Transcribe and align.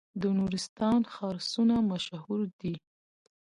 د 0.21 0.23
نورستان 0.39 1.01
خرسونه 1.13 1.75
مشهور 1.91 2.41
دي 2.59 2.75